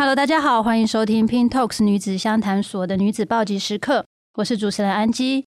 [0.00, 5.44] Hello，大家好，欢迎收听 Pin Talks 女子相谈所的女子暴击时刻，我是主持人安基。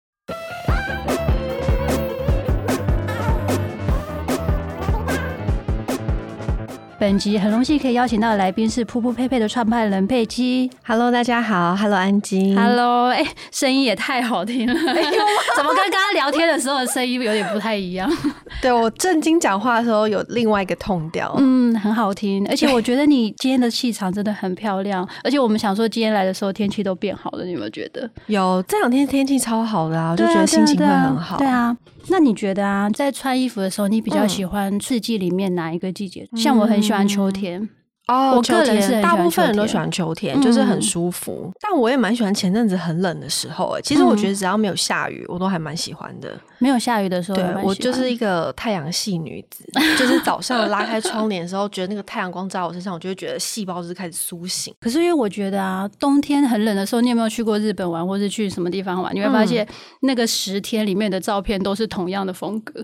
[6.99, 10.67] 本集很荣幸可以邀请到的来宾是噗噗佩佩的创办人佩姬。
[10.83, 12.55] Hello，大家好，Hello，安吉。
[12.55, 18.11] Hello，哎，声音也太好听了，怎么跟刚刚聊天的时候的声音有点不太一样？
[18.63, 22.43] 对，我正经讲话的时候有另外一个 tone 调，嗯，很好听。
[22.49, 25.07] 而且我觉得你今天的气场真的很漂亮。
[25.23, 28.09] 而且我们想说今天来的时候天气都变好了，你有没有觉得？
[28.25, 31.37] 有，这两天天气超好的啊，我就觉得心情会很好。
[31.37, 31.77] 对啊，对啊，
[32.09, 36.27] 那你觉得啊，在穿衣服的时候，你比较喜欢四季里面哪一个季节？
[36.31, 37.67] 嗯、像我很喜欢秋天。
[38.07, 41.43] 哦，我个人是大部分人都喜欢秋天，就是很舒服。
[41.47, 43.77] 嗯、但我也蛮喜欢前阵子很冷的时候。
[43.77, 46.33] 哎，其实我觉得只要没有下雨，我都还蛮喜欢的。
[46.59, 49.65] 没有下雨的时候，对，我就是一个太阳系女子。
[49.99, 54.73] 就是早上拉开窗帘的时候，觉得那个太阳光照我身上，我就会觉得细胞就是开始苏醒。
[54.79, 59.13] 可是因为我觉得啊，冬天很冷的时候，你有没有去过日本玩，或是去什么地方玩？
[59.13, 59.67] 你会发现
[59.99, 62.81] 那个十天里面的照片都是同样的风格，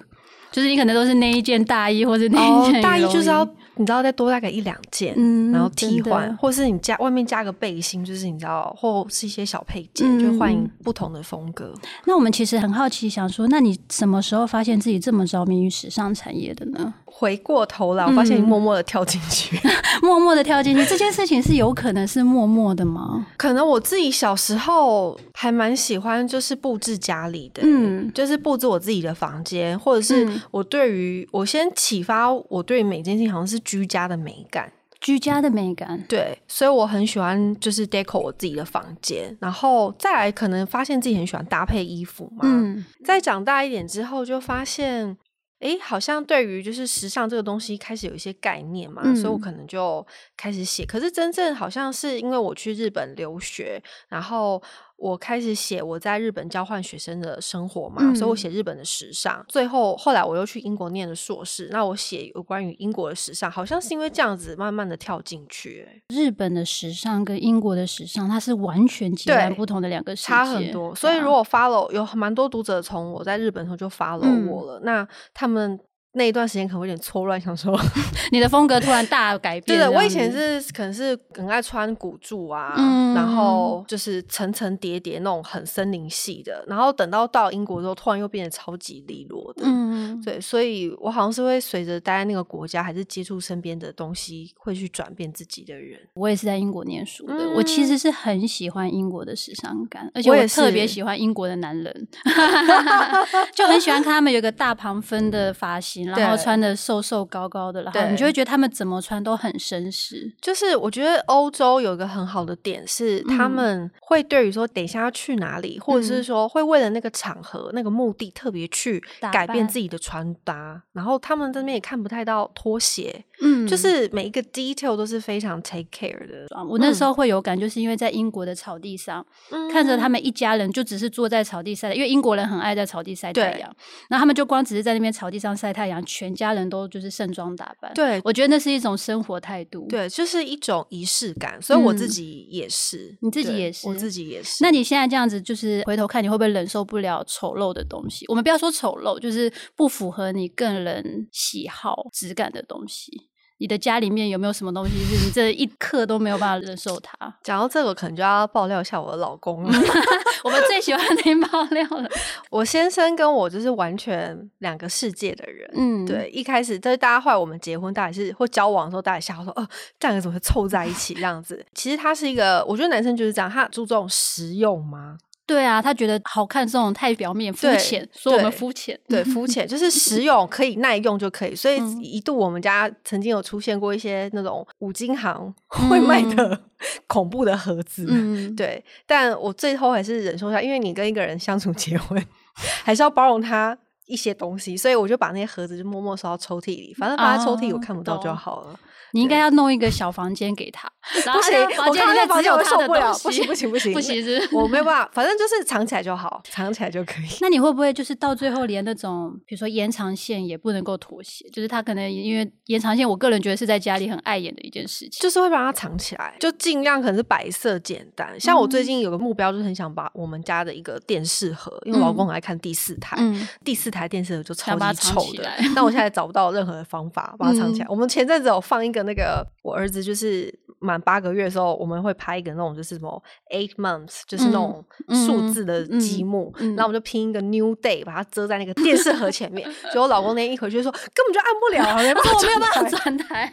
[0.51, 3.47] 就是你可能都是那一件大衣，或是那一件、哦、大衣就是要。
[3.75, 11.73] 你知道再多带个一两件，嗯，然后替换，或是你加外面加个背心，就是你知道，或是一些小配件，嗯、就换不同的风格。
[12.05, 16.93] 那我们其实很好奇，想说，那你什么时候发现自己这么着迷于时尚产业的呢？
[17.15, 23.27] 回过头来，我发现你默默的跳进去，嗯、 默默的跳进去，这件事情是有可能是默默的吗？
[23.37, 34.69] 可能我自己小时候还蛮喜欢，就是布置家里的，嗯，就是布置我自己的房间，或者是我对于、嗯、我先启发我对每件事情好像是居家的美感，
[34.99, 45.15] 居家的美感，对，所以我很喜欢就是 deco 我自己的房间，然后再来可能发现自己很喜欢搭配衣服嘛，嗯，再长大一点之后就发现。
[45.63, 50.85] 哎，好像对于就是时尚这个东西开始有一些概念嘛，嗯、所以我可能就开始写。
[50.85, 54.61] 可是真正好像是因为我去日本留学，然后。
[55.03, 59.43] 我开始写我在日本交换学生的生活嘛，嗯、所以我写日本的时尚。
[59.49, 65.85] 最后后来我又去英国念了硕士，那我写有关于英国的时尚，好像是因为这样子慢慢的跳进去。
[66.07, 70.95] 日本的时尚跟英国的时尚，它是完全截然不同的两个世界，差很多。
[70.95, 75.77] 所以如果 follow 有蛮多读者从我在日本的时候就 follow 我了，嗯、那他们。
[76.15, 77.77] 那一段时间可能有点错乱，想说
[78.31, 79.63] 你的风格突然大改变。
[79.65, 89.63] 对的，我以前是可能是很爱穿古著啊，嗯、然后就是层层叠叠那种很森林系的，然后等到到英国之后，突然又变得超级利落的。
[89.65, 95.99] 嗯，对，所以我好像是会随着待在那个国家，还是接触身边的东西，会去转变自己的人。
[96.13, 102.07] 我也是在英国念书的，嗯、我其实是很喜欢英国的时尚感，而且我特别喜欢英国的男人，
[103.55, 106.02] 就很喜欢看他们有个大旁分的发型。
[106.11, 110.33] 然后穿的瘦瘦高高的，然后你就会觉得他们怎么穿都很绅士。
[110.41, 120.81] 就是我觉得欧洲有一个很好的点是，他们会对于说等一下要去哪里，或者是说会为了那个场合、那个目的特别去改变自己的穿搭。
[120.91, 126.47] 然后他们这边也看不太到拖鞋，嗯，就是每一个 detail 都是非常 take care 的。
[126.67, 129.25] 我那时候会有感，就是因为在英国的草地上，
[129.71, 133.75] 看着他们一家人就只是坐在草地晒，因为英国人很爱在草地晒太阳，
[134.09, 135.92] 然后他们就光只是在那边草地上晒太阳。
[136.05, 141.61] 全家人都就是盛装打扮，对，我觉得那是一种生活态度，对，就是一种仪式感。
[141.61, 144.63] 所以我自己也是，嗯、你自己也是，我自己也是。
[144.63, 148.25] 那你现在这样子，就是回头看，你会不会忍受不了丑陋的东西？
[148.29, 153.29] 我们不要说丑陋，就是不符合你个人喜好质感的东西。
[153.63, 157.15] 你的家里面有没有什么东西是你这一刻都没有办法忍受它？
[157.41, 159.71] 讲到这个，可能就要爆料一下我的老公了。
[160.43, 162.09] 我们最喜欢听爆料了。
[162.49, 165.71] 我先生跟我就是完全两个世界的人。
[165.75, 169.65] 嗯，对，一开始就是大家后来我们结婚，大概是或交往的时候，大家笑说：“哦，
[169.97, 175.17] 这两个怎么会凑在一起这样子？”其实他是一个，我觉得男生就是这样，他注重实用吗？
[175.45, 178.97] 对啊，他觉得好看这种太表面、肤浅，说我们肤浅。
[179.09, 181.53] 对，肤浅就是实用，可以耐用就可以。
[181.53, 186.61] 所以一度我们家曾经有出现过一些那种五金行会卖的
[187.07, 188.07] 恐怖的盒子。
[188.09, 192.25] 嗯、对，但我最后还是忍受下，因为你跟一个人相处结婚，
[192.83, 198.69] 还是要包容他一些东西，所以我就把那些盒子就默默收到抽屉里，反正放在抽屉里我看不到就好了。
[198.69, 198.79] 哦
[199.15, 200.91] 你应该要弄一个小房间给他，
[201.33, 207.27] 不行，我看那房间我受不了，不行不行不行不行，是我没有办法，反正就是藏起来就好，藏起来就可以。
[207.41, 211.47] 那你会不会就是到最后连那种，比如说延长线也不能够妥协？
[211.49, 218.39] 就是他可能因为延长线，我个人觉得是在家里很碍眼的一件事情，就是会把它藏起来，就尽量可能是白色简单。
[218.39, 223.17] 像我最近有个目标，就是很想把我们家的一个电视盒，因为我老公很爱看第四台，
[223.65, 227.87] 第四台电视盒就超级丑的，但我现在找不到任何的方法把它藏起来。
[227.89, 230.53] 我们前阵子有放一个那个我儿子就是
[230.83, 234.83] 满八个月的时候，我们会拍一个那种就是什么 eight months，就是那种
[235.25, 239.69] 数字的积木，然后我们就拼一个 new day，把它遮在那个电视盒前面。
[239.91, 243.51] 所以我老公那天一回去就说 根本就按不了，没办法， 我没有办法转台，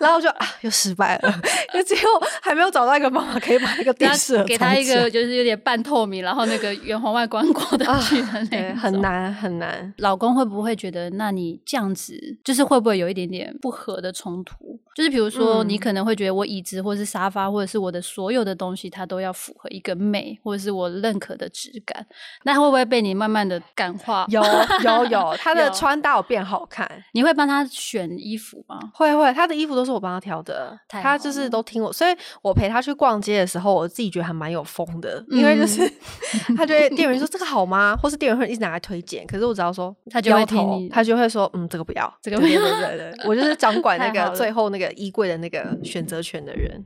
[0.00, 1.34] 然后就啊又失败了，
[1.72, 2.04] 因为最后
[2.42, 9.92] 还没有找到一个方法可以把那个电视盒给他一个就是有点半透明，然后那个圆红外观过的去的那很难很难。
[9.98, 12.14] 老公会不会觉得，那你这样子
[12.44, 14.78] 就是会不会有一点点不合的冲突？
[14.98, 22.04] 就是比如说，你可能会觉得我椅子或是沙发，或者是我的所有的东西，它都要符合一个美，或者是我认可的质感。
[22.42, 24.26] 那会不会被你慢慢的感化？
[24.28, 24.42] 有
[24.82, 26.90] 有 有，他的穿搭有变好看。
[27.12, 28.76] 你会帮他选衣服吗？
[28.92, 30.76] 会会，他的衣服都是我帮他挑的。
[30.88, 32.12] 他就是都听我，所以
[32.42, 35.88] 我陪他去逛街的时候，我自己觉得还蛮有风的，因为就是
[36.58, 37.96] 他觉得店员说这个好吗？
[37.96, 42.60] 或是店员会一直拿来推荐，可是我只要说他就会听你，他就会说嗯，这个不要，这个不要。
[42.60, 46.84] 对对对，我就是掌管 那个最后那个衣柜的那个选择权的人。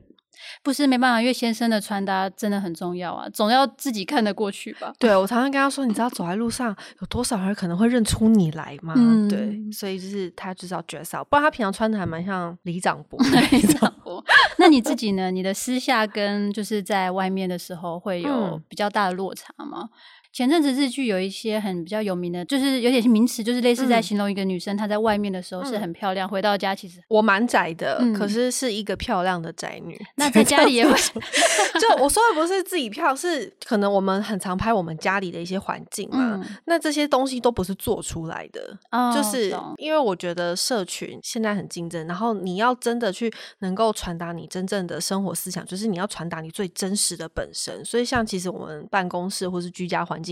[0.61, 4.91] 不是没办法，因为先生的穿搭真的很重要啊，总要自己看得过去吧？
[4.99, 8.93] 对，我常常跟他说，你知道走在路上有多少人可能会认出你来吗？
[8.97, 13.17] 嗯、对，所以就是他就是要 dress up，不然他平常穿的还蛮像里长伯。
[13.51, 14.23] 里长伯，
[14.57, 15.31] 那你自己呢？
[15.31, 19.83] 你的私下跟就是在外面的时候会有比较大的落差吗？
[19.83, 19.89] 嗯
[20.33, 29.95] 前阵子日剧有一些很比较有名的，就是有点名词，就是类似在形容一个女生，她在外面的时候是很漂亮，回到家其实我蛮宅的，可是是一个漂亮的宅女。
[30.17, 30.91] 那在家里也会，
[31.79, 38.75] 就我说的不是自己漂，是可能我们很常拍我们家里的一些环境嘛，那这些东西都不是做出来的，
[39.13, 47.85] 就是因为我觉得社群现在很竞争，然后你要真的去能够传达你真正的生活思想，就是你要传达你最真实的本身。
[47.85, 50.22] 所以像其实我们办公室或是居家环。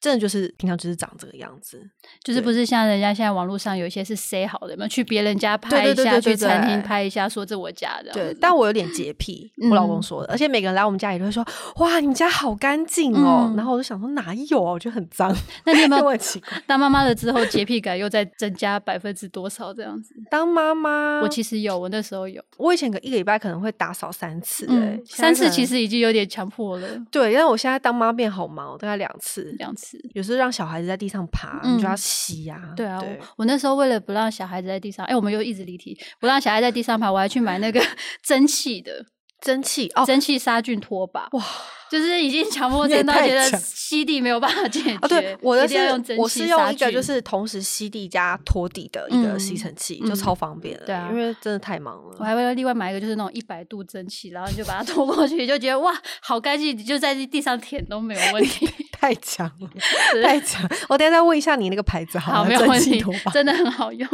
[0.00, 1.80] 真的就是平常就是长这个样子，
[2.22, 8.12] 就是不是像人家现在网络上有一些是塞好的，有没有去别人家拍一下，去餐厅拍一下，说这我家的。
[8.12, 11.44] 对，但我有点洁癖， 我老公说的，而且每个人来我们家里都会说，
[11.76, 13.52] 哇，你们家好干净哦。
[13.56, 15.34] 然后我就想说哪有啊，我觉得很脏。
[15.64, 16.18] 那你有没有
[16.66, 20.14] 当妈妈了之后洁癖感又在增加百分之多少这样子？
[20.30, 26.88] 当妈妈，我其实有，我那时候有，我以前个一个礼拜可能会打扫三次，哎，三次其实已经有点强迫了。
[27.10, 29.37] 对，因为我现在当妈变好忙，大概两次。
[29.58, 32.60] 两次，有时候让小孩子在地上爬，你就要洗呀。
[32.76, 33.02] 对啊，
[33.36, 37.80] 我那时候为了不让小孩子在地上，哎，我们又一直离题，不让小孩在地上爬，我还去买那个
[38.22, 39.04] 蒸汽的
[39.40, 41.28] 蒸汽哦，蒸汽杀菌拖把。
[41.32, 41.44] 哇，
[41.88, 44.98] 就是已经强迫症到觉得吸地没有办法解决。
[45.08, 45.76] 对，我的是
[46.18, 50.78] 我是用一个就是同时吸地加拖地的一个吸尘器，就超方便。
[50.84, 52.16] 对啊，因为真的太忙了。
[52.18, 58.68] 我还为了另外买一个就是那种一百度蒸汽，然后你就把它拖过去，就觉得哇，好干净，你就在地上舔都没有问题。
[59.00, 59.70] 太强了，
[60.22, 60.68] 太强！
[60.88, 63.00] 我等下再问一下你那个牌子好，好，没有问题，
[63.32, 64.08] 真的很好用。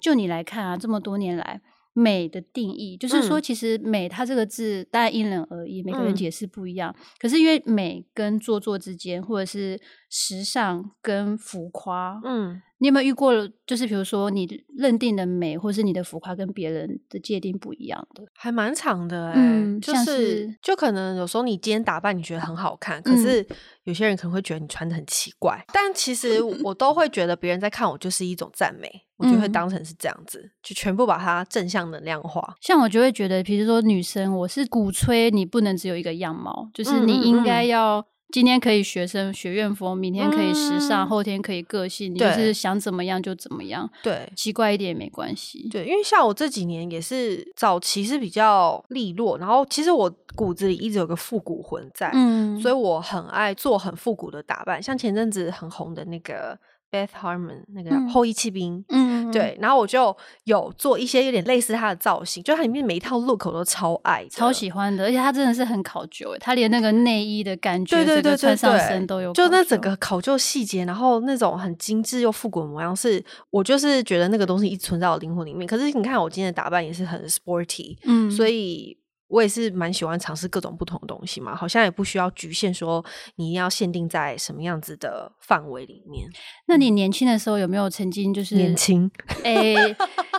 [0.00, 1.60] 就你来看啊，这么多年来，
[1.92, 6.90] 美的定义就是说，其实“美”它这个字当然因人而异，每个人解释不一样。
[6.96, 9.78] 嗯、可是因为美跟做作之间，或者是
[10.08, 12.62] 时尚跟浮夸，嗯。
[12.78, 13.32] 你有没有遇过？
[13.66, 19.38] 就是比如说，你认定的美，或是你的浮夸，跟别人的界定不一样的，还蛮长的哎、欸。
[19.38, 23.46] 嗯，就是，是就可能有时候你今天打扮，你觉得很好看，可是
[23.84, 25.62] 有些人可能会觉得你穿的很奇怪。
[25.68, 28.88] 嗯、但其实 我都会觉得别人在看我就是一种赞美，
[29.18, 32.54] 嗯、我就会当成是这样子，就全部把它正向能量化。
[32.60, 38.06] 像我就会觉得，比如说女生，我是鼓吹你不能只有一个样貌，就是你应该要。
[38.30, 43.90] 今天可以学生学院风，明天可以时尚，嗯、后天可以个性，你就是想怎么样就怎么样。
[44.02, 45.68] 对，奇怪一点也没关系。
[45.70, 56.58] 对，因为像我这几年也是早期是比较利落，然后其实我骨子里一直有个复古魂在，嗯，所以我很爱做很复古的打扮，像前阵子很红的那个。
[56.90, 75.66] Beth Harmon 那个后羿弃兵，嗯，对，然后我就有做一些有点类似他的造型，就它里面每一套 look 我都超爱，超喜欢的，而且他真的是很考究，他连那个内衣的感觉，对对对，穿上身都有，就那整个考究细节，然后那种很精致又复古的模样，是我就是觉得那个东西一直存在我灵魂里面。
[75.66, 78.96] 可是你看我今天的打扮也是很 sporty，嗯，所以。
[79.28, 83.04] 我也是蛮喜欢尝试各种不同的东西嘛，好像也不需要局限说
[83.36, 86.26] 你要限定在什么样子的范围里面。
[86.66, 89.10] 那你年轻的时候有没有曾经就是年轻？
[89.44, 89.74] 哎，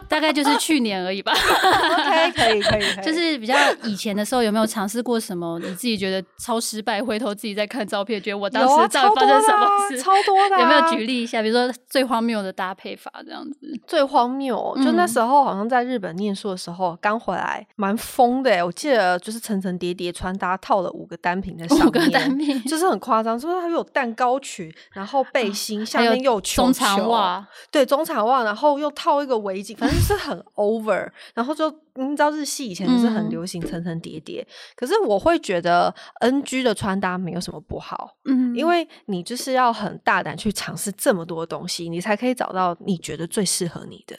[0.08, 1.32] 大概就是去年而已吧。
[1.32, 5.60] OK，可以可以，可以 就是比较以前的时候有没有尝试过什么？
[5.60, 10.02] 你自己觉得超失败，回头自己再看照片，觉得我当时到底发生什么事？
[10.02, 11.44] 超多的，啊，有没有举例一下？
[11.44, 13.60] 比如说最荒谬的搭配法这样子。
[13.86, 18.74] 最荒谬，就那时候好像在日本念书的时候，刚回来，蛮疯的哎，我。
[18.80, 44.18] 记得就是层层叠叠穿搭套了五个单品在上面，五个单品就是很夸张，是不是它有蛋糕裙，然后背心，下面又有中长袜，对，中长袜，然后又套一个围巾，反正是很 over， 然后就你知道日系以前就是很流行层层叠叠，可是我会觉得 NG 的穿搭没有什么不好，嗯，因为你就是要很大胆去尝试这么多东西，你才可以找到你觉得最适合你的。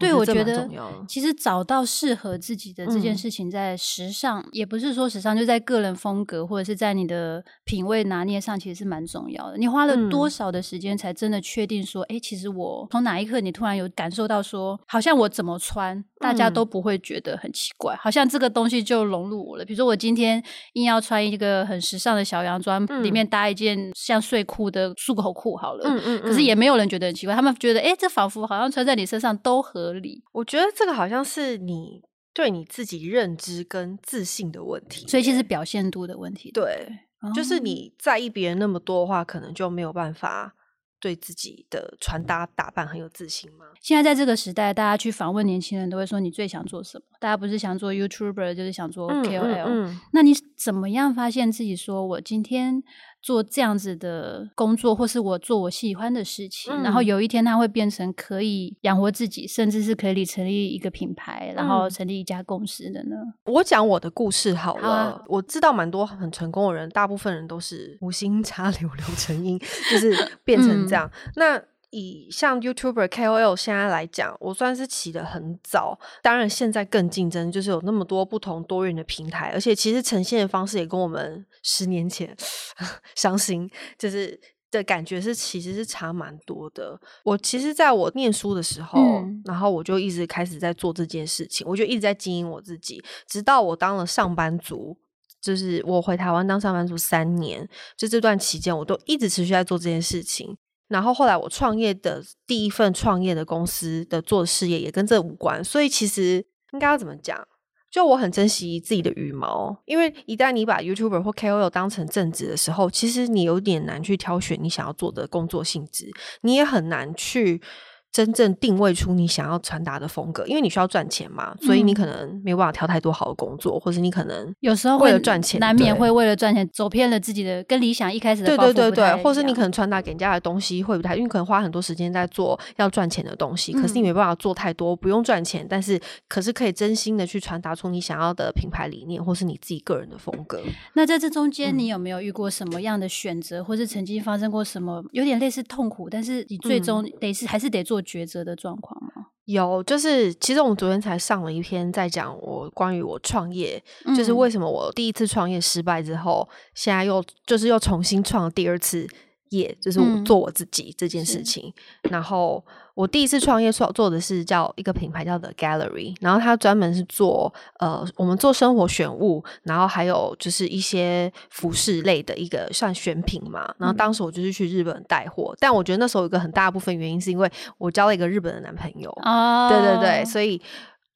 [0.00, 0.66] 对，我觉得
[1.06, 9.58] 其实找到适合自己的这件事情，在时尚、嗯、也不是说时尚，就在个人风格或者是在你的品味拿捏上，其实是蛮重要的。
[9.58, 19.64] 你花了多少的时间，才真的确定说，哎、嗯，其实我从哪一刻，你突然有感受到说，好像我怎么穿，大家都不会觉得很奇怪，嗯、好像这个东西就融入我了。
[19.66, 20.42] 比如说，我今天
[20.72, 29.89] 硬要穿一个很时尚的小洋装，嗯、里面搭一件像睡裤的束口裤，好了，嗯嗯嗯，可是也没有人觉得很奇怪，他们觉得，哎，这仿佛好像穿在你身上都合。
[29.92, 36.50] 合理，我觉得这个好像是你对你自己认知跟自信的问题，所以其实表现度的问题。
[36.52, 36.86] 对，
[37.20, 40.54] 哦、就是你在意别人那么多的话，可能就没有办法
[41.00, 43.66] 对自己的穿搭打扮很有自信吗？
[43.80, 47.16] 现在在这个时代，大家去访问年轻人都会说，你最想做什么？
[47.18, 49.64] 大家不是想做 YouTuber，就是想做 KOL。
[49.64, 52.82] 嗯嗯嗯、那你怎么样发现自己说我今天？
[53.22, 63.16] 做这样子的工作，或是我做我喜欢的事情，嗯、然后有一天它会变成可以养活自己，甚至是可以成立一个品牌，然后成立一家公司的呢？
[63.44, 65.22] 我讲我的故事好了。
[65.28, 69.58] 我知道蛮多很成功的人，大部分人都是无心插柳 柳成荫，
[69.90, 71.06] 就是变成这样。
[71.26, 75.98] 嗯、那以像 YouTuber KOL 现在来讲，我算是起得很早。
[76.22, 82.36] 当然，现在更竞争，就是有那么多不同多元的平台，而且其实呈现的方式也跟我们十年前
[83.16, 83.68] 相信
[83.98, 86.96] 就是的感觉是其实是差蛮多的。
[87.24, 94.96] 我其实在我念书的时候，嗯、然后我就一直开始在做这件事情，我就一直在经营我自己，直到我当了上班族，
[95.40, 100.56] 就是我回台湾当上班族三年，就这段期间，我都一直持续在做这件事情。
[100.90, 107.46] 然后后来我创业的第一份创业的公司的做事业也跟这无关，所以其实应该要怎么讲？
[107.90, 116.10] 就我很珍惜自己的羽毛，因为一旦你把 YouTuber 或 KOL 当成正职的时候，其实你有点难去挑选你想要做的工作性质，
[116.42, 117.62] 你也很难去。
[118.12, 128.56] 真正定位出你想要传达的风格，因为你需要赚钱嘛，所以你可能没有办法挑太多好的工作，或者你可能有时候为了赚钱，难免会为了赚钱走偏了自己的跟理想一开始的。
[128.56, 140.60] 对对对对，或是你可能传达给人家的东西会不太，因为可能花很多时间在做要赚钱的东西，可是你没办法做太多不用赚钱，但是可是可以真心的去传达出你想要的品牌理念，或是你自己个人的风格。
[140.94, 147.99] 那在这中间，你有没有遇过什么样的选择，或是曾经发生过什么有点类似痛苦，但是你最终得是还是得做。
[148.02, 149.28] 抉择的状况吗？
[149.44, 159.06] 有，就是其实我们昨天才上了一篇，在讲我关于我创业，嗯、就是为什么我第一次创业失败之后，现在又就是又重新创第二次。
[159.50, 162.64] 业就是我做我自己这件事情，嗯、然后
[162.94, 180.60] 我第一次创业做做的是叫一个品牌叫 The Gallery，然后它专门是做呃我们做生活选物，然后还有就是一些服饰类的一个算选品嘛，然后当时我就是去日本带货，嗯、但我觉得那时候有一个很大部分原因是因为我交了一个日本的男朋友，哦、对对对，所以。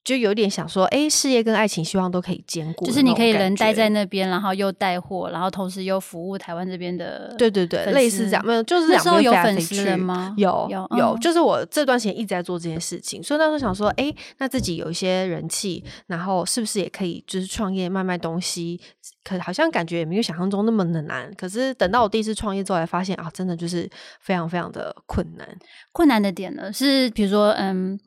[0.04, 10.34] 就有点想说，哎、欸，事业跟爱情希望都可以兼顾，就是你可以人待在那边，然后又带货，然后同时又服务台湾这边的，对对对，类似这样，没有，就是两边有粉丝吗？
[10.37, 18.78] 有有有，嗯、就是我这段时间一直在做这件事情，所以那时候想说，哎、欸，那自己有一些人气，然后是不是也可以就是创业卖卖东西？
[19.25, 21.32] 可好像感觉也没有想象中那么的难。
[21.34, 23.88] 可是等到我第一次创业之后，才发现啊，真的就是
[24.20, 25.49] 非常非常的困难。
[25.92, 27.99] 困难的点呢，是比如说，嗯。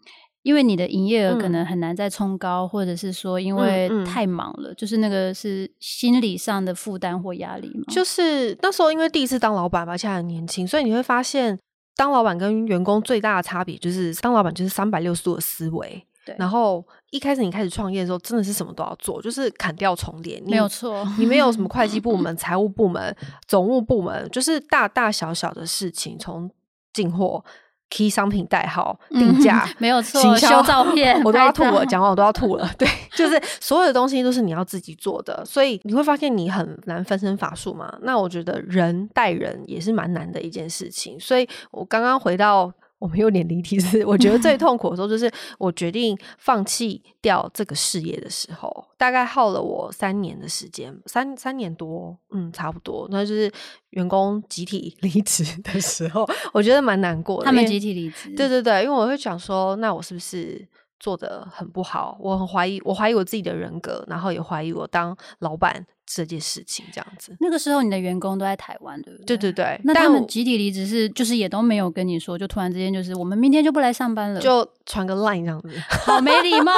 [0.47, 7.83] 因为你的营业额可能很难再冲高，嗯、或者是说因为太忙了，嗯嗯、就是那个是心理上的负担或压力嘛。
[7.93, 11.59] 就是那时候因为第一次当老板吧，而且还很年轻，所以你会发现
[11.97, 16.01] 当老板跟员工最大的差别就是当老板就是三百六十度的思维。
[16.25, 16.33] 对。
[16.39, 20.41] 然后一开始你开始创业的时候，真的是什么都要做，就是砍掉重叠。
[20.47, 23.13] 没有错，你没有什么会计部门、财务部门、
[23.49, 26.49] 总务部门，就是大大小小的事情，从
[26.93, 27.43] 进货。
[27.89, 32.69] Key 商品代号、定价、嗯、 没有错，行销修照片， 我都要吐了，讲完我都要吐了。
[32.77, 37.97] 对，就是所有的东西都是你要自己做的，所以你会发现你很难分身乏术嘛。
[38.01, 42.71] 那我觉得人带人也是蛮难的一件事情，所以我刚刚回到。
[42.99, 53.07] 我们有点离题，是我觉得最 痛苦的时候，就是我决定放弃掉这个事业的时候，大概耗了我三年的时间，三三年多，嗯，差不多。
[53.11, 53.51] 那就是
[53.91, 57.45] 员工集体 离职的时候，我觉得蛮难过的。
[57.45, 60.67] 他们集体离职，对对对，因为我会想说，那我是不是
[60.99, 67.35] 做得很不好，我很怀疑，我怀疑我自己的人格，然后也怀疑我当老板这件事情这样子。
[67.41, 69.25] 那个时候你的员工都在台湾，对不对？
[69.25, 69.79] 对对对。
[69.83, 76.71] 那他们集体离职是，就是也都没有跟你说，就突然之间就是我们明天就不来上班了，就传个 line 这样子，好没礼貌。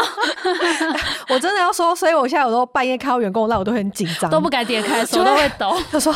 [1.29, 5.77] 我真的要说，所以我现在有时候半夜看到员工 line 我都很紧张，都不敢点开，手都会抖。
[5.91, 6.13] 他说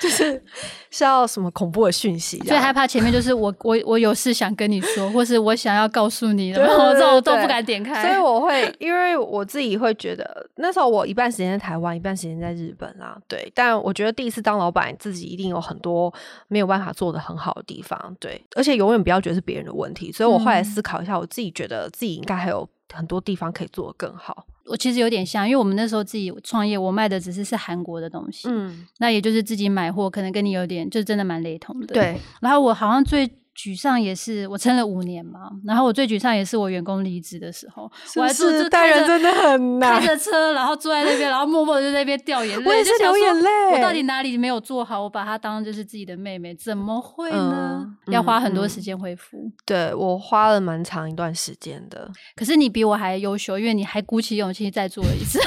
[0.00, 0.42] 就是
[0.90, 8.02] 是要什么恐怖的讯息，最害怕前面就是我我我有事想跟你说，或是我想要告诉你，然后这种都不敢点开。
[8.02, 13.20] 所以我会，因为我自己会觉得，那时候我一半时间在台湾，一半时间在日本啦。
[13.28, 16.12] 对，但我觉得第一次当老板，自己一定有很多
[16.48, 18.16] 没有办法做的很好的地方。
[18.20, 20.10] 对，而且永远不要觉得是别人的问题。
[20.12, 24.46] 所以我后来思考一下，我自己觉得自己应该还有很多地方可以做得更好。
[24.66, 31.94] 我其实有点像，因为我们那时候自己创业，我卖的只是是韩国的东西，嗯，那也就是自己买货，可能跟你有点，就真的蛮雷同的。
[31.94, 33.30] 对，然后我好像最。
[33.56, 43.50] 沮丧也是，我撑了五年嘛，然后我最沮丧也是我员工离职的时候，是是我还是带人真的很难，开着车，然后坐在那边，然后默默的就在那边掉眼泪， 我也是流眼泪。
[43.72, 45.02] 我到底哪里没有做好？
[45.02, 47.82] 我把她当就是自己的妹妹，怎么会呢？
[48.06, 49.38] 嗯、要花很多时间恢复。
[49.38, 55.40] 嗯嗯、对，我花了蛮长一段时间的，可是你比我还优秀，因为你还鼓起勇气再做了一次。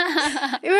[0.62, 0.78] 因为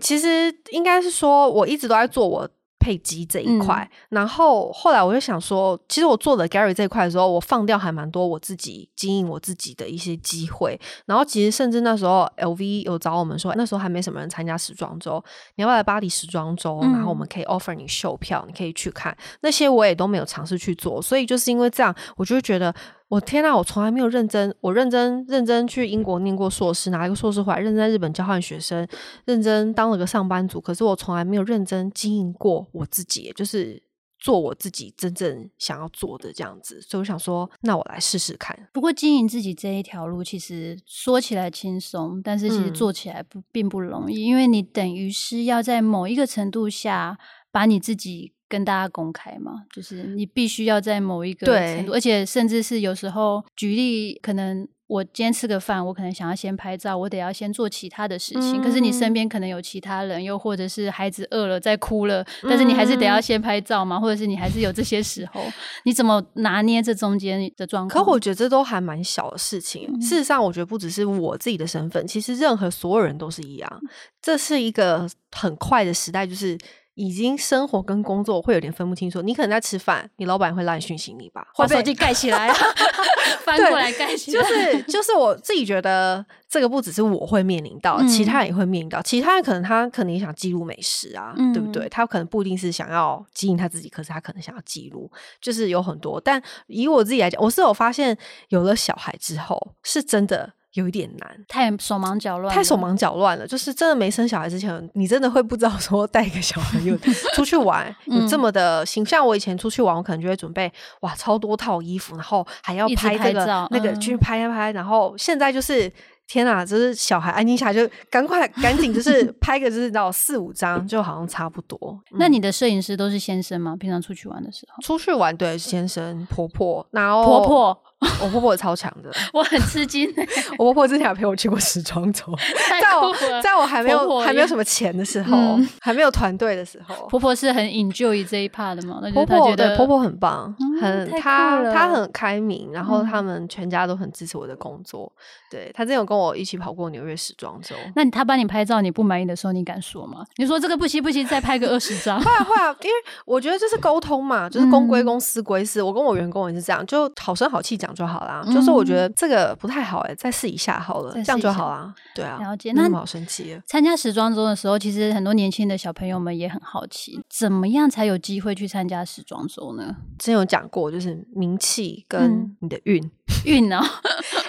[0.00, 2.48] 其实应该是说，我一直都在做我。
[2.84, 10.78] 配机这一块，嗯、然后后来我就想说，其实我做的 Gary 这一块的时候，我放掉还蛮多我自己经营我自己的一些机会。
[11.06, 15.24] 然后其实甚至那时候 LV 有找我们说，那时候还没什么人参加时装周，
[15.54, 16.78] 你要不要来巴黎时装周？
[16.82, 19.16] 然后我们可以 offer 你秀票，你可以去看。
[19.40, 22.74] 那些我也都没有尝试去做，所以就是因为这样，我就会觉得。
[23.08, 28.86] 我天呐，我从来没有认真，我认真认真去英国念过硕士，拿一个硕士回来，认真在日本交换学生，
[29.26, 30.60] 认真当了个上班族。
[30.60, 33.80] 可是我从来没有认真经营过我自己，就是
[34.18, 36.80] 做我自己真正想要做的这样子。
[36.80, 38.58] 所以我想说，那我来试试看。
[38.72, 47.18] 不过经营自己这一条路，其实说起来轻松，但是其实做起来不、嗯、并不容易，因为你等于是要在某一个程度下
[47.52, 48.32] 把你自己。
[48.54, 58.60] 跟大家公开嘛，就是你必须要在某一个程度，而且甚至是有时候举例，可能我今天吃个饭，我可能想要先拍照，我得要先做其他的事情。
[58.60, 65.42] 嗯、可是你身边可能有其他人，又或者是孩子饿了在哭了，但是你还是得要先拍照嘛，或者是你还是有这些时候，
[65.84, 68.04] 你怎么拿捏这中间的状况？
[68.04, 69.88] 可我觉得这都还蛮小的事情。
[69.92, 73.80] 嗯、事实上，我觉得不只是我自己的身份，其实任何所有人都是一样。
[74.22, 76.56] 这是一个很快的时代，就是。
[76.94, 79.20] 已经生活跟工作会有点分不清楚。
[79.20, 82.52] 你可能在吃饭，你老板会来讯息你吧，把手机盖起来，
[83.44, 84.42] 翻过来盖起来。
[84.42, 89.02] 就是就是我自己觉得这个不只是我会面临到，嗯、其他人也会面临到。
[89.02, 91.88] 其他人可能他可能也想记录美食啊，嗯、对不对？
[91.88, 96.20] 他可能不一定是想要经营他自己，可是他可能想要记录，就是有很多。
[96.20, 98.16] 但以我自己来讲，我是有发现，
[98.48, 100.52] 有了小孩之后，是真的。
[100.74, 103.46] 有一点难，太手忙脚乱，太手忙脚乱了。
[103.46, 106.96] 就是真的没生小孩之前，你真的会不知道说带一个小孩又
[107.34, 109.24] 出去玩， 有这么的形象。
[109.24, 114.72] 我以前出去玩，我可能就会准备哇超多套衣服，然后还要拍这个拍那个去拍拍拍。
[114.72, 115.90] 然后现在就是
[116.26, 121.78] 天啊，就是小孩安静下来就赶快赶紧就是 拍个就是到四五张就好像差不多。
[122.10, 123.76] 嗯、那你的摄影师都是先生吗？
[123.78, 127.82] 平常出去玩的时候，出去玩对先生婆婆，然后婆婆。
[128.20, 130.12] 我婆婆也超强的，我很吃惊。
[130.58, 132.24] 我婆婆之前还陪我去过时装周，
[132.80, 139.00] 在我在我还没有还没有什么钱的时候，嗯、还没有团队的时候，婆婆是很 enjoy 这一 part 的嘛？
[139.12, 145.10] 婆婆对婆婆很棒，嗯、很她她很开明，然后他们全家都很支持我的工作。
[145.16, 150.24] 嗯、对她之前有跟我一起跑过纽约时装周，那她帮你拍照，你不满意的时候，你敢说吗？
[150.36, 152.20] 你说这个不行不行，再拍个二十张。
[152.20, 155.82] 会啊会啊，因为我觉得这是沟通嘛，就是公归公，私归私。
[155.82, 157.83] 我跟我员工也是这样，就好声好气讲。
[157.92, 161.92] 就好啦，嗯、就是我觉得这个不太好哎、欸，再试一下好了，这样就好啦。
[162.14, 162.72] 对啊，了解。
[162.72, 163.60] 那么好神奇。
[163.66, 169.96] 参加时装周的时候，其实很多年轻的小朋友们也很好奇，怎么样才有机会去参加时装周呢？
[170.18, 173.10] 之前有讲过，就是名气跟你的运
[173.44, 173.80] 运呢。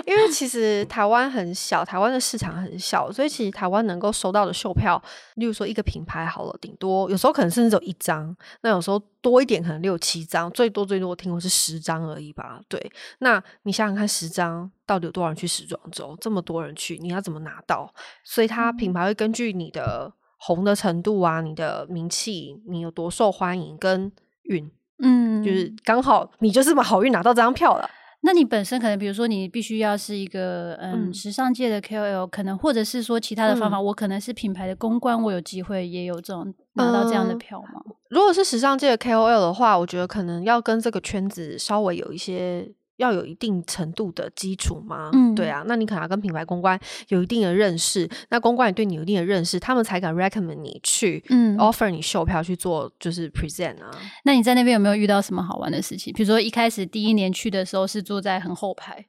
[0.05, 5.01] 因为其实台湾很小，台湾的市场很小，所以其实台湾能够收到的秀票，
[5.35, 12.59] 例如说一个品牌好了，顶多有时候可能甚至只有一张，那有时候多一点可能六七张，最多最多我听过是十张而已吧。
[12.67, 16.15] 对，那你想想看，十张到底有多少人去时装周？
[16.21, 17.91] 这么多人去，你要怎么拿到？
[18.23, 24.11] 所以它品牌会根据你的红的程度啊，你的名气，你有多受欢迎跟
[24.43, 27.89] 运，嗯，就是刚好你就是把好运拿到这张票了。
[28.25, 37.79] 那你本身可能，比如说你必须要是一个嗯，时尚界的 KOL，可能或者是说其他的方法，嗯、我可能是品牌的公关，我有机会也有这种拿到这样的票吗？
[37.85, 45.09] 嗯、如果是时尚界的 KOL 的话，我觉得可能要跟这个圈子稍微有一些要有一定程度的基础吗？
[45.13, 46.79] 嗯，对啊，那你可能要跟品牌公关
[47.09, 53.91] 有一定的认识，那公关也对你有一定的认识，他们才敢 recommend 你去，嗯，offer 你售票去做就是 present 啊。
[54.23, 56.13] 那你在那边有没有遇到什么好玩的事情？
[56.13, 59.05] 比如说一开始第一年去的时候是坐在很后排，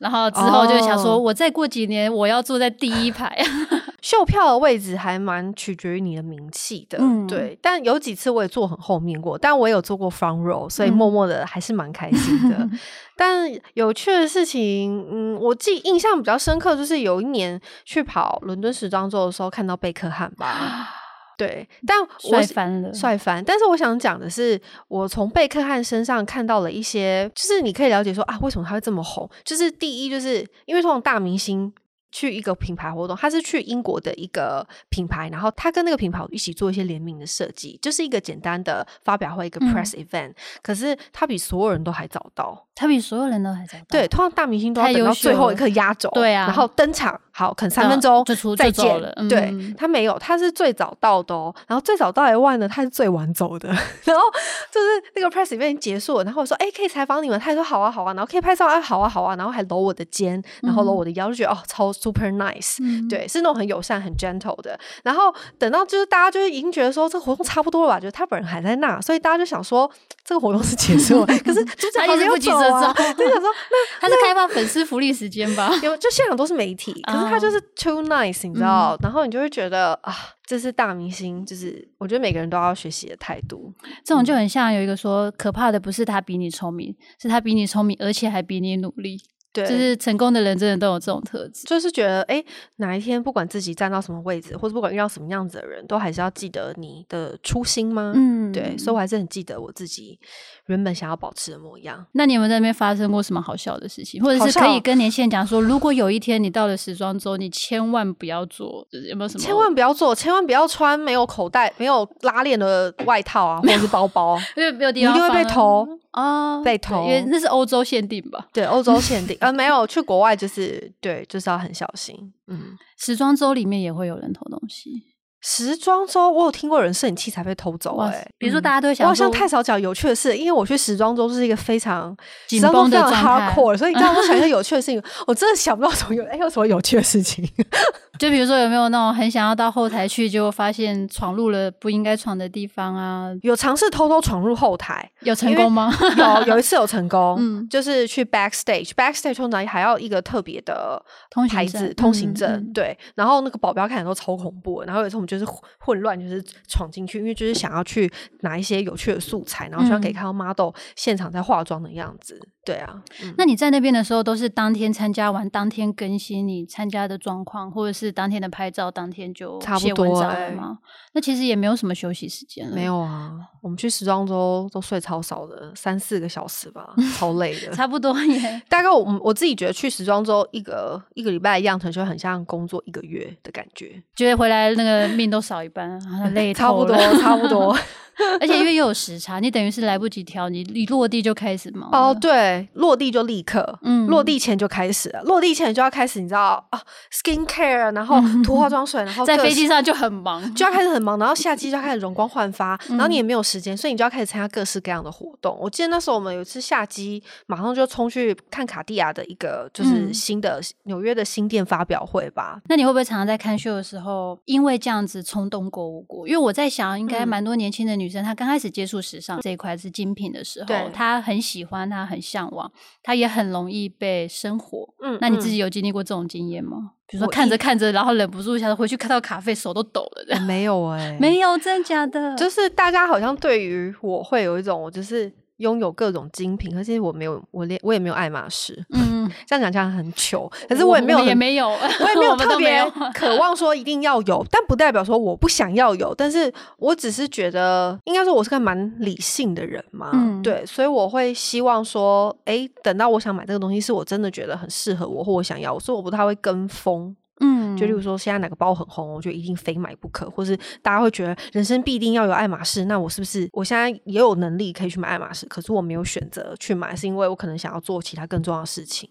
[0.00, 3.26] 然后之后就想说，我再过几年我要坐在第一排。
[3.70, 7.58] 哦秀票的位置还蛮取决于你的名气的，嗯，对。
[7.60, 12.56] 但有几次我也坐很后面过，但我也有坐过 front row，所以默默的还是蛮开心的。
[12.64, 12.78] 嗯、
[13.14, 20.96] 但有趣的事情，嗯，我记印象比较深刻，就是有一年去跑伦敦时装周的时候，看到贝克汉吧。
[21.40, 23.42] 对，但我帅翻了，帅翻。
[23.44, 29.28] 但是我想讲的是，我从贝克汉身上看到了一些，就是你可以了解说啊，为什么他会这么红？
[29.42, 31.72] 就是第一，就是因为这种大明星。
[32.12, 40.34] 去一个品牌活动，他是去英国的一个品牌，然后他跟那个品牌一起做一些联名的设计，就是一个简单的发表会，一个 press event，嗯。
[40.62, 43.84] 可是他比所有人都还早到，他比所有人都还早到。
[43.88, 47.20] 对，通常大明星都要等到最后一刻压轴，对啊，然后登场。
[47.32, 49.10] 好，可能三分钟就出再见了。
[49.26, 51.54] 对、嗯、他没有，他是最早到的哦。
[51.66, 53.68] 然后最早到以外呢，他是最晚走的。
[54.04, 54.22] 然后
[54.70, 59.36] 就是那个 press event 结束了，然后我说：“哎、欸，可以采访你们？”他说：“好啊，好啊。”然后可以拍照啊，好啊，好啊。
[59.36, 63.06] 然后还搂我的肩，然后搂我的腰，就觉得哦，超 super nice、嗯。
[63.08, 64.78] 对，是那种很友善、很 gentle 的。
[65.04, 69.88] 然后等到就是大家就是已经觉得说这个活动差不多了吧，就是他本人还在那，所以大家就想说
[70.24, 71.26] 这个活动是结束了。
[71.26, 75.70] 可是主角还没有走啊，就想说那 他是开放粉丝福利时间吧？
[75.82, 78.00] 有，就现场都是媒体，可是他就是 too。
[78.00, 80.14] nice，你知道、嗯，然后你就会觉得啊，
[80.46, 83.72] 这是大明星，就是我觉得每个人都要学习的态度。
[84.04, 89.20] 这种就很像有一个说，可怕的不是他比你聪明，是他比你聪明，而且还比你努力。
[89.52, 92.42] 对，就是成功的人真的都有这种特质，就是觉得哎，
[92.76, 98.12] 哪一天不管自己站到什么位置，或者不管遇到什么样子的人，都还是要记得你的初心吗？
[98.14, 100.18] 嗯，对，所以我还是很记得我自己
[100.66, 102.06] 原本想要保持的模样。
[102.12, 109.44] 那你有没有在那边发生过什么好笑的事情，或者是可以跟年轻人讲说，如果有一天你到了时装周，你千万不要做，就是有没有什么？
[109.44, 115.88] 千万不要做，千万不要穿没有口袋、没有拉链的外套啊，或者是包包， 因为没有地方，你一定会被偷。
[116.12, 118.48] 哦，被偷，因为那是欧洲限定吧？
[118.52, 119.36] 对，欧洲限定。
[119.40, 122.16] 呃，没有去国外，就是对，就是要很小心。
[122.48, 125.02] 嗯，时装周里面也会有人偷东西。
[125.40, 132.14] 时装周，我有听过有人摄影器材被偷走、欸，哎，比如说大家都会想，我好像太少讲有趣的事，因为我去时装周是一个非常
[132.46, 137.48] 紧绷的状态，所以你知道我想一些 有趣的事情，我真的想不到什么有，哎、欸，有什么有趣的事情？
[138.18, 143.30] 就比如说有没有那种很想要到后台去，结果发现闯入了不应该闯的地方啊？
[143.40, 145.90] 有尝试偷偷闯入后台，有成功吗？
[146.18, 151.02] 有，有一次有成功，嗯，就是去 backstage，backstage 通常还要一个特别的
[151.48, 155.44] 牌子通行证、嗯，对，然后那个保镖看起来都超恐怖，然后有一次我们就是
[155.78, 162.40] 混乱，就是闯进去，因为就是想要去拿一些有趣的素材，然后希望可以看到 model 现场在化妆的样子。
[162.62, 170.78] 对啊，嗯、那你在那边的时候都是当天参加完，当天更新你参加的状况，或者是当天的拍照，当天就差不多了吗？
[171.12, 172.76] 那其实也没有什么休息时间了。
[172.76, 177.72] 没有啊，我们去时装周都睡超少的，三四个小时吧，超累的。
[177.74, 178.62] 差不多耶。
[178.68, 185.98] 大概我我自己觉得去时装周一个一个礼拜的样程就很像工作一个月的感觉，觉得回来那个命都少一半，
[186.34, 187.74] 累 差不多，差不多。
[188.38, 191.88] 而且因为又有时差，你等于是来不及调，你一落地就开始忙。
[191.90, 196.80] 哦，对，落地就立刻，嗯，落地前就开始了，落地前就要开始，你知道啊
[197.12, 205.56] ，skin care，然后涂化妆水，然后在飞机上就很忙，就要开始很忙，然后下机就要开始容光焕发，然后你也没有时间，所以你就要开始参加各式各样的活动。
[205.60, 212.60] 我记得那时候我们有一次下机，马上就冲去看卡地亚的一个就是新的纽约的新店发表会吧。
[212.68, 216.26] 那你会不会常常在看秀的时候，因为这样子冲动购物过？
[216.26, 222.70] 因为我在想，应该蛮多年轻的女生，她刚开始接触时尚这一块是精品的时候，她很喜欢，她很向往，
[223.02, 224.88] 他也很容易被生活。
[225.02, 226.76] 嗯，那你自己有经历过这种经验吗？
[226.80, 230.40] 嗯、比如说看着看着，然后忍不住一下子回去看到卡费，手都抖了。
[230.40, 232.34] 没有哎、 欸，没有，真的假的？
[232.36, 235.32] 就是大家好像对于我会有一种，我就是。
[235.60, 238.82] 拥有各种精品，可是我没有，我连我也没有爱马仕。
[238.90, 246.14] 嗯， 这样讲起来很糗，可是我也没有，也没有，我也没有特别 渴望说一定要有，但不代表说我不想要有。
[246.14, 257.14] 但是我只是觉得，应该说我是个蛮理性的人嘛，嗯，对，所以我会希望说，哎，等到我想买这个东西，是我真的觉得很适合我或我想要，所以我不太会跟风。
[257.40, 265.46] 嗯，就例如说，现在哪个包很红，我就一定非买不可，或是大家会觉得人生必定要有爱马仕，那我是不是我现在也有能力可以去买爱马仕？
[265.46, 269.08] 可是我没有选择去买，是因为我可能想要做其他更重要的事情。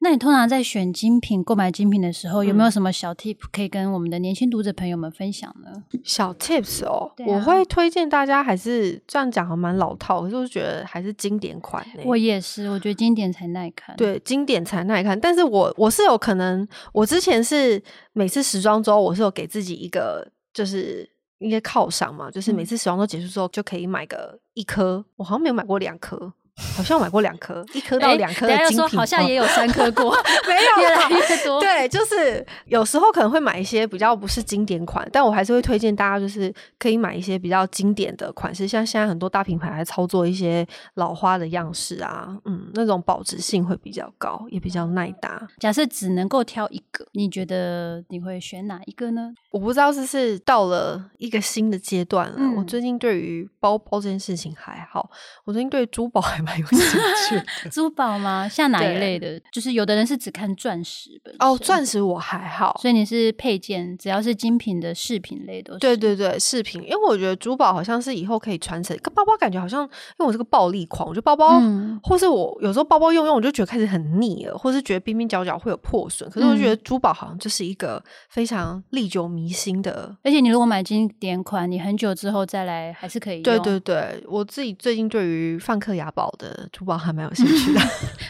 [0.00, 5.70] 那你通常在选精品、购买精品的时候，有没有什么小 tip 可以跟我们的年轻读者朋友们分享呢？
[6.02, 11.84] 小 tips 哦，啊、我会推荐大家还是这样讲，还蛮老套，可是我觉得还是经典款。
[12.04, 13.96] 我也是，我觉得经典才耐看。
[13.96, 15.18] 对，经典才耐看。
[15.18, 26.34] 但是我我是有可能，我之前是每次时装周，我是有给自己一个就是一些犒赏嘛，就是每次时装周结束之后就可以买个一颗，我好像没有买过两颗。
[26.76, 28.68] 好像买过两颗， 一颗到两颗的精品。
[28.68, 31.60] 欸、说好像也有三颗过， 没有 越来越多。
[31.60, 45.46] 对，就是有时候可能会买一些比较不是经典款，但我还是会推荐大家，就是可以买一些比较经典的款式，像现在很多大品牌还操作一些老花的样式啊，嗯，那种保值性会比较高，也比较耐搭。
[45.58, 49.32] 假设只能够挑一个，你觉得你会选哪一个呢？
[49.54, 52.36] 我不知道是是到了一个新的阶段了。
[52.36, 55.10] 嗯、我最近对于包包这件事情还好，
[55.44, 56.44] 我最近对珠宝还。
[56.44, 58.46] 蛮有兴趣， 珠宝吗？
[58.46, 59.40] 像哪一类的？
[59.50, 65.78] 就是有的人是只看钻石本哦，钻石我还好，所以你是配件，只要是精品的饰品类的。
[65.78, 68.94] 对对对，饰品，因为我觉得珠宝好像是以后可以传承。
[69.14, 69.88] 包包感觉好像，因
[70.18, 76.28] 为我是个暴力狂，我觉得包包，嗯、或是我有时候包包用用，我就觉得开始很腻了，或是觉得边边角角会有破损。
[76.28, 83.42] 可是我觉得珠宝好像就是一个非常历久弥新的，而且你如果买经典款，你很久之后再来还是可以用。
[83.42, 87.80] 对对对， 我自己最近对于梵克雅宝的珠宝还蛮有兴趣的，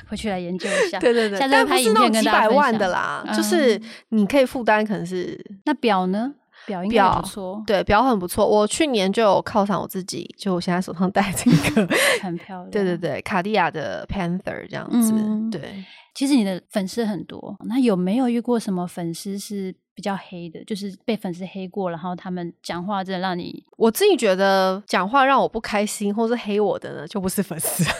[0.09, 0.98] 回去来研究一下。
[1.00, 2.22] 对对对，下次拍影片跟大家。
[2.22, 6.33] 但不是那种几百万的啦，嗯、就是你可以负担，可能是那表呢？
[6.66, 8.46] 表应该不错，对，表很不错。
[8.46, 11.88] 我去年就有犒赏我自己，就我现在手上戴这个，
[12.22, 12.70] 很漂亮。
[12.70, 15.12] 对对对，卡地亚的 Panther 这样子。
[15.14, 20.64] 嗯、对，其实你的粉丝很多，那有没有遇过什么粉丝是比较黑的？
[20.64, 23.64] 就是被粉丝黑过，然后他们讲话真的让你……
[23.77, 27.85] 我自己觉得讲话让我不开心，或是黑我的呢，就不是粉丝。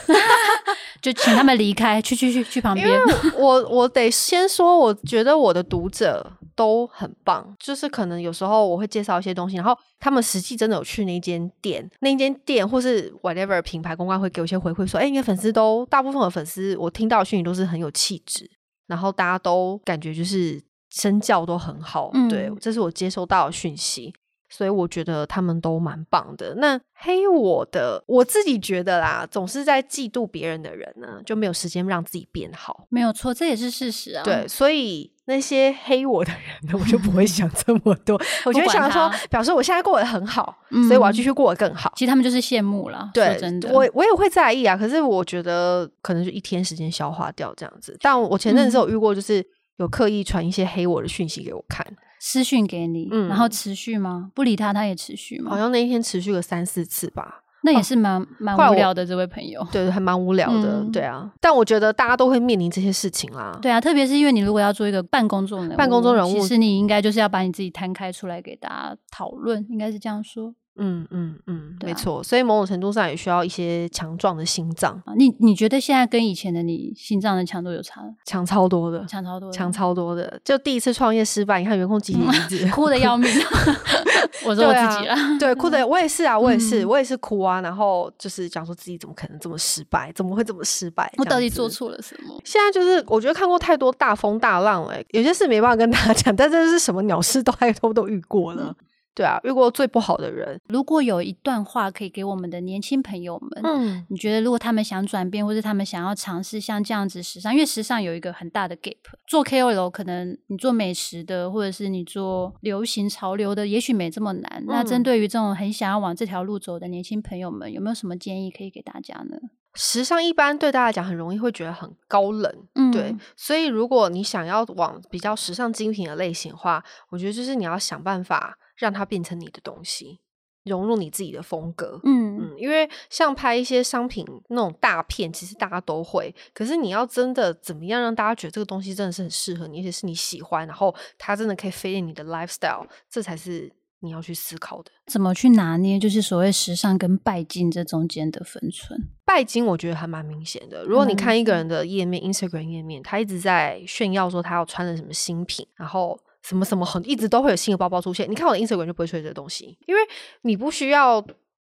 [1.03, 2.89] 就请他们离开，去去去去旁边。
[3.37, 7.55] 我我得先说，我觉得我的读者都很棒。
[7.59, 18.51] 就是可能有时候我会介绍一些东西，然后他们实际真的有去那间店，那间店或是 whatever 品牌公关会给我一些回馈，说：“哎，你的粉丝都大部分的粉丝，我听到的讯息都是很有气质，
[18.87, 22.11] 然后大家都感觉就是身教都很好。
[22.15, 24.13] 嗯”对，这是我接收到的讯息。
[24.51, 26.55] 所以我觉得他们都蛮棒的。
[26.57, 32.87] 那黑我的，我自己觉得啦，总是在嫉妒别人的人呢，就没有时间让自己变好。
[32.89, 34.23] 没有错，这也是事实啊。
[34.23, 36.41] 对，所以那些黑我的人
[36.73, 38.21] 呢， 我就不会想这么多。
[38.45, 41.93] 我就想说，表示我现在过得很好，嗯、所以我要继续过得更好。
[41.97, 43.11] 其实他们就是羡慕了。
[43.15, 44.77] 对，真的，我我也会在意啊。
[44.77, 47.97] 可是我觉得可能就一天时间消化掉这样子。
[48.01, 49.45] 但我前阵子有遇过，就是
[49.79, 51.87] 有刻意传一些黑我的讯息给我看。
[52.21, 54.31] 私讯给你，嗯、然后持续吗？
[54.35, 55.51] 不理他，他也持续吗？
[55.51, 57.44] 好像那一天持续了三四次吧。
[57.65, 59.67] 那也是蛮蛮、哦、无聊的，这位朋友。
[59.73, 60.81] 对，还蛮无聊的。
[60.83, 63.59] 嗯、对啊，但我觉得大家都会面临这些事情啦。
[63.61, 70.55] 对啊，特别是因为你如果要做一个半公众人物，半公众人物，其实你应该就是要把你自己摊开出来给大家讨论，应该是这样说。
[70.77, 75.01] 嗯嗯嗯，没错，所以某种程度上也需要一些强壮的心脏。
[75.17, 78.03] 你你觉得现在跟以前的你心脏的强度有差？
[78.27, 80.41] 强超多的，强超多，强超多的。
[80.45, 83.31] 就第一次创业失败，你看员工集体离职， 哭的要命。
[84.45, 87.61] 我说我自己了，对，哭的 我也是啊，我也是，我也是哭啊。
[87.61, 91.13] 然后就是讲说自己怎么可能这么失败，怎么会这么失败？
[91.19, 92.41] 我到底做错了什么？
[92.45, 98.75] 现在就是我觉得看过太多大风大浪了，有些事没办法跟大家讲，但这是什么鸟事都还都都遇过了。
[99.15, 100.61] 对啊，遇过最不好的人。
[100.69, 108.97] 如果有一段话可以给我们的年轻朋友们，嗯，你觉得如果他们想转变，或者他们想要尝试像这样子时尚，因为时尚有一个很大的 gap。
[109.29, 114.63] 做 KOL 可能你做美食的，或者是你做流行潮流的，也许没这么难。
[114.63, 119.39] 嗯，那针对于这种很想要往这条路走的年轻朋友们，有没有什么建议可以给大家呢？
[119.77, 123.15] 时尚一般对大家来讲很容易会觉得很高冷，嗯，对。
[123.37, 128.59] 所以如果你想要往比较时尚精品的类型的话，我觉得就是你要想办法。
[128.77, 130.21] 让它变成你的东西，
[130.65, 132.01] 融入你自己的风格。
[132.05, 136.35] 嗯嗯，因为像拍一些商品那种大片，其实大家都会。
[136.53, 144.91] 可是你要真的怎么样让大家觉得这个东西真的是很适合你，而且是你喜欢，然后它真的可以 fit 你的 lifestyle，这才是你要去思考的。
[145.07, 148.99] 怎么去拿捏，就是所谓时尚跟拜金这中间的分寸？
[149.25, 150.85] 拜金我觉得还蛮明显的。
[150.85, 156.19] 如果你看一个人的页面、嗯、Instagram 页面，他一直在炫耀说他要穿的什么新品，然后。
[156.45, 160.01] 什么什么很一直都会有新的包包出现，你看我的 Instagram 就不会出现这个东西，因为
[160.43, 161.25] 你不需要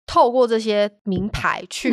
[0.07, 1.92] 透过这些名牌去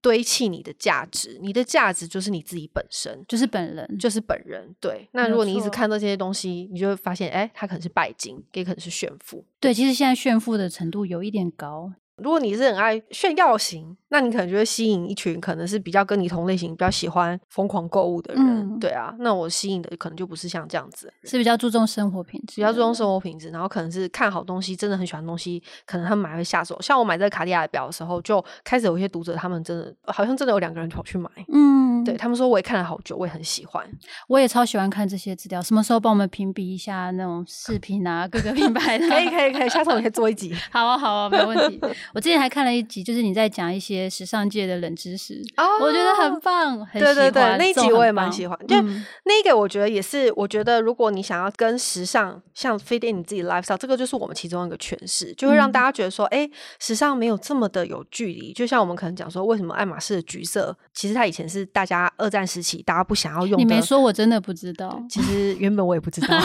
[0.00, 4.74] 堆砌你的价值，嗯、你的价值就是你自己本身，就是本人，就是本人。
[4.80, 9.44] 对，那如果你一直看到这些东西，你就会发现，哎，它可能是拜金，也可能是炫富。
[9.60, 11.92] 对，其实现在炫富的程度有一点高。
[12.16, 18.42] 如果你是很爱炫耀型，那你可能就会吸引一群可能是比较跟你同类型、比较喜欢疯狂购物的人。
[18.44, 26.80] 嗯、对啊，那我吸引的可能就不是像这样子，是比较注重生活品质，比较注重生活品质，然后可能是看好东西，真的很喜欢东西，可能他们买会下手。
[26.80, 31.30] 像我买这个卡地亚的表的时候，就开始有一些读者，他们真的好像真的有两个人跑去买。
[31.52, 33.84] 嗯，对他们说，我也看了好久，我也很喜欢，
[34.28, 35.62] 我也超喜欢看这些资料。
[35.62, 39.08] 什么时候帮我们评比一下那种视频啊，各个品牌的？
[39.10, 40.54] 可以，可以，可以，下次我们可以做一集。
[40.70, 41.80] 好啊，好啊，没问题。
[42.14, 47.14] 我之前还看了一集，就是你在讲一些时尚界的冷知识，哦，我觉得很棒，很喜欢。
[47.14, 48.58] 对对对，那一集我也蛮喜欢。
[48.66, 58.52] 就、嗯、那个，我觉得也是，我觉得如果你想要跟时尚像 fit in 你自己 lifestyle，这个就是我们其中一个诠释，就会让大家觉得说，哎、嗯，时尚没有这么的有距离。
[58.52, 63.64] 就像我们可能讲说，为什么爱马仕的橘色，其实它以前是大家二战时期大家不想要用的。
[63.64, 65.02] 你没说，我真的不知道。
[65.08, 66.28] 其实原本我也不知道。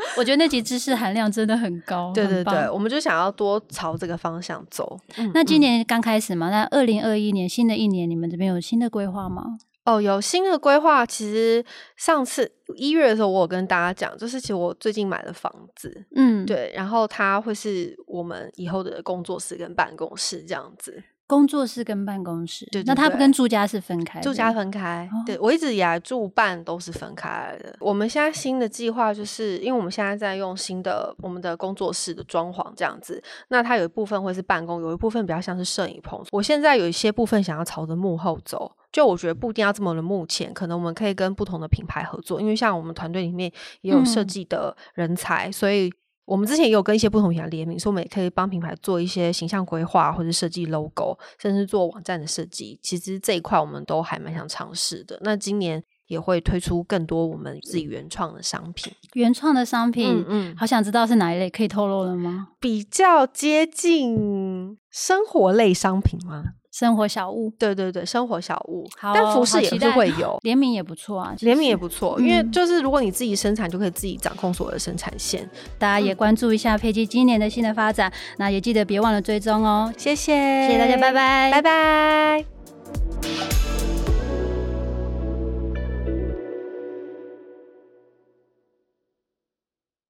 [0.16, 4.98] 我觉得那集知识含量真的很高，对对对，我们就想要多朝这个方向走。
[5.16, 9.58] 嗯、那今年刚开始嘛，那二零二一年新的一年，你们这边有新的规划吗？
[9.84, 11.06] 哦，有新的规划。
[11.06, 11.64] 其实
[11.96, 21.02] 上次一月的时候，我有跟大家讲，就是其实我最近买了房子，嗯，对，然后它会是我们以后的工作室跟办公室这样子。
[21.28, 25.06] 工作室跟办公室，对，对，对，那他跟住家是分开，住家分开。
[25.12, 27.76] 哦、对，我一直以来住办都是分开来的。
[27.80, 36.18] 我们现在新的计划就是，因为我们现在在用新的我们的工作室的装潢这样子，那它有一部分会是办公，有一部分比较像是摄影棚。
[36.32, 45.92] 我现在有一些部分想要朝着幕后走，就我觉得不一定要这么的目前，可能我们可以跟不同的品牌合作，因为像我们团队里面也有设计的人才，嗯、所以。
[46.28, 52.78] 我们之前也有跟一些不同品牌联名，所以我们也可以帮品牌做一些形象规划，或者设计 logo，甚至做网站的设计。
[52.82, 55.18] 其实这一块我们都还蛮想尝试的。
[55.22, 58.92] 那今年也会推出更多我们自己原创的商品。
[59.14, 62.48] 原创的商品，嗯，嗯，好想知道是哪一类，可以透露了吗？
[62.60, 66.44] 比较接近生活类商品吗？
[66.78, 75.48] 生活小物，对对对，生活小物，好哦、但服饰也是会有 联名也不错啊， 联名也不错，因为就是如果你自己生产，就可以自己掌控所有的生产线。
[75.76, 79.92] 大家也关注一下佩奇今年的新的发展，那也记得别忘了追踪哦。
[79.96, 80.32] 谢谢，
[80.68, 83.77] 谢谢大家，拜拜，拜拜。